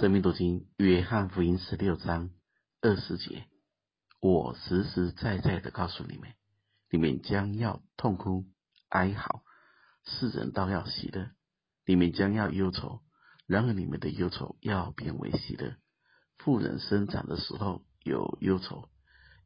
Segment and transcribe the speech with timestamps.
[0.00, 2.30] 生命读经，约翰福音十六章
[2.80, 3.48] 二十节，
[4.20, 6.34] 我实实在在的告诉你们，
[6.88, 8.44] 你们将要痛哭
[8.90, 9.42] 哀嚎，
[10.04, 11.32] 世人倒要喜乐；
[11.84, 13.02] 你们将要忧愁，
[13.48, 15.74] 然而你们的忧愁要变为喜乐。
[16.36, 18.88] 富人生长的时候有忧愁，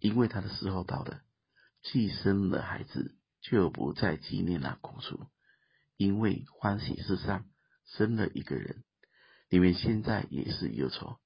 [0.00, 1.22] 因为他的时候到了；
[1.82, 5.28] 既生了孩子，就不再纪念那苦楚，
[5.96, 7.46] 因为欢喜世上
[7.86, 8.84] 生了一个人。
[9.52, 11.18] 你们现在也是忧愁，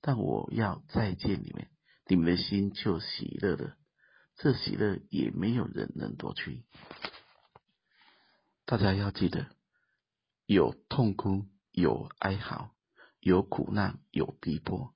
[0.00, 1.68] 但我要再见你们，
[2.06, 3.76] 你们的心就喜乐了。
[4.36, 6.64] 这喜乐也没有人能夺去。
[8.64, 9.48] 大家要记得，
[10.46, 12.76] 有痛哭，有哀嚎，
[13.18, 14.94] 有苦难，有逼迫，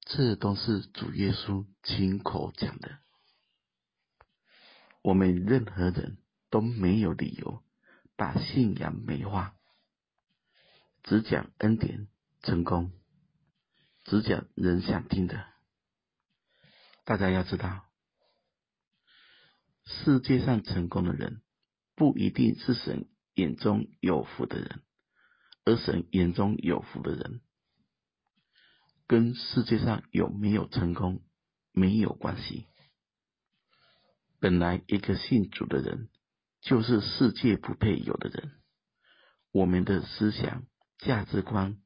[0.00, 3.00] 这都是主耶稣亲口讲的。
[5.02, 6.16] 我们任何人
[6.48, 7.62] 都没有理由
[8.16, 9.54] 把信仰美化，
[11.02, 12.08] 只讲恩典。
[12.44, 12.92] 成功，
[14.04, 15.46] 只讲人想听的。
[17.04, 17.86] 大家要知道，
[19.86, 21.40] 世界上成功的人，
[21.94, 24.82] 不一定是神眼中有福的人，
[25.64, 27.40] 而神眼中有福的人，
[29.06, 31.24] 跟世界上有没有成功
[31.72, 32.66] 没有关系。
[34.38, 36.10] 本来一个信主的人，
[36.60, 38.52] 就是世界不配有的人。
[39.50, 40.66] 我们的思想、
[40.98, 41.80] 价值观。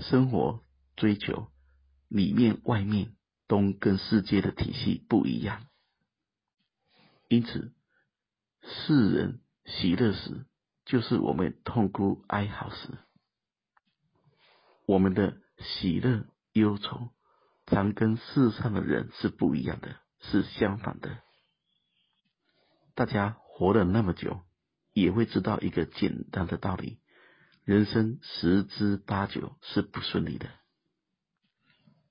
[0.00, 0.62] 生活
[0.96, 1.48] 追求
[2.08, 3.14] 里面外面
[3.46, 5.66] 都跟世界的体系不一样，
[7.28, 7.72] 因此
[8.62, 10.46] 世人喜乐时，
[10.84, 12.98] 就是我们痛哭哀嚎时。
[14.86, 17.10] 我们的喜乐忧愁，
[17.66, 21.18] 常跟世上的人是不一样的，是相反的。
[22.94, 24.42] 大家活了那么久，
[24.92, 26.98] 也会知道一个简单的道理。
[27.64, 30.50] 人生十之八九是不顺利的，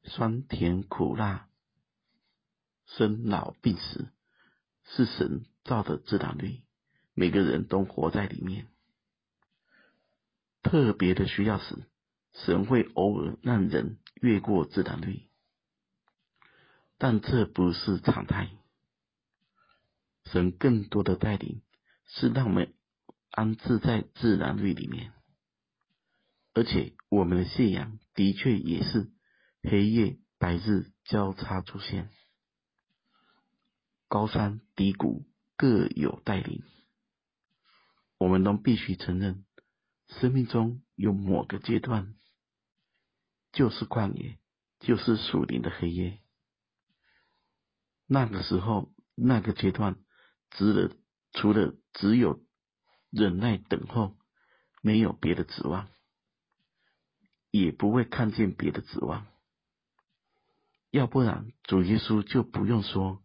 [0.04, 1.50] 酸甜苦辣、
[2.86, 4.10] 生老病死
[4.86, 6.62] 是神造的自然律，
[7.14, 8.68] 每个人都活在里面。
[10.62, 11.76] 特别的需要时，
[12.34, 15.28] 神会偶尔让人越过自然律，
[16.98, 18.50] 但这不是常态。
[20.26, 21.64] 神更多的带领
[22.06, 22.74] 是让我们
[23.32, 25.12] 安置在自然律里面。
[26.60, 29.14] 而且，我们的信仰的确也是
[29.64, 32.10] 黑夜白日交叉出现，
[34.10, 35.26] 高山低谷
[35.56, 36.62] 各有带领。
[38.18, 39.46] 我们都必须承认，
[40.10, 42.14] 生命中有某个阶段
[43.54, 44.38] 就是旷野，
[44.82, 46.20] 就是属灵的黑夜。
[48.06, 49.96] 那个时候，那个阶段，
[50.52, 50.94] 只了
[51.32, 52.44] 除了只有
[53.12, 54.18] 忍耐等候，
[54.82, 55.90] 没有别的指望。
[57.52, 59.26] 也不会看见别的指望，
[60.92, 63.24] 要不然主耶稣就不用说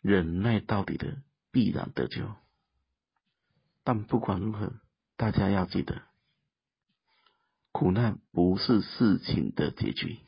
[0.00, 2.34] 忍耐到底的必然得救。
[3.84, 4.74] 但不管如何，
[5.16, 6.02] 大家要记得，
[7.72, 10.20] 苦难不是事情的结局，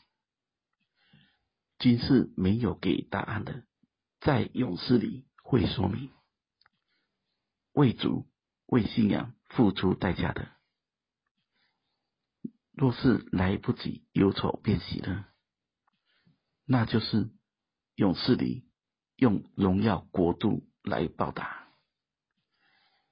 [1.78, 3.64] 今世没有给答案的，
[4.20, 6.10] 在永世里会说明，
[7.72, 8.26] 为主
[8.66, 10.53] 为信仰付出代价的。
[12.76, 15.24] 若是来不及忧愁变喜乐，
[16.66, 17.30] 那就是
[17.94, 18.64] 勇士里
[19.16, 21.68] 用荣耀国度来报答。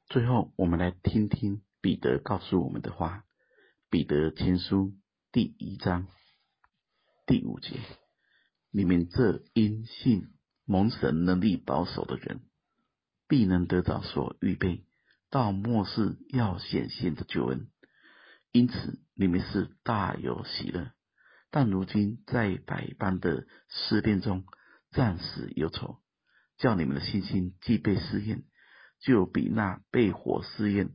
[0.09, 3.25] 最后，我们来听听彼得告诉我们的话：
[3.89, 4.95] 彼得前书
[5.31, 6.09] 第一章
[7.25, 7.79] 第五节，
[8.73, 10.35] 你们这因信
[10.65, 12.41] 蒙神能力保守的人，
[13.29, 14.85] 必能得到所预备
[15.31, 17.69] 到末世要显现的救恩。
[18.53, 20.93] 因此，你们是大有喜乐，
[21.51, 24.45] 但如今在百般的试炼中，
[24.91, 26.03] 暂时忧愁，
[26.59, 28.45] 叫你们的信心既被试验，
[29.01, 30.91] 就比那被火试验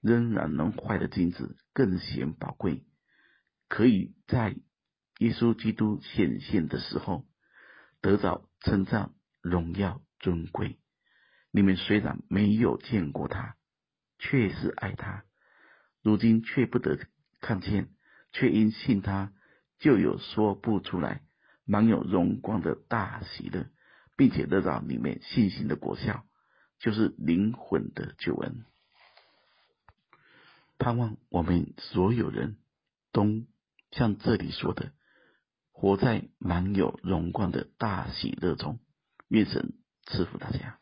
[0.00, 2.86] 仍然能坏的金子更显宝贵，
[3.68, 4.56] 可以在
[5.18, 7.26] 耶稣基督显现的时候
[8.00, 9.12] 得到称赞、
[9.42, 10.78] 荣耀、尊贵。
[11.50, 13.56] 你们虽然没有见过他，
[14.18, 15.24] 却是爱他。
[16.02, 16.98] 如今却不得
[17.40, 17.88] 看见，
[18.32, 19.32] 却因信他，
[19.78, 21.22] 就有说不出来、
[21.64, 23.70] 满有荣光的大喜乐，
[24.16, 26.24] 并且得到里面信心的果效，
[26.78, 28.64] 就是灵魂的救恩。
[30.78, 32.56] 盼望我们所有人
[33.12, 33.44] 都
[33.92, 34.92] 像这里说的，
[35.70, 38.80] 活在满有荣光的大喜乐中。
[39.28, 40.81] 愿神赐福大家。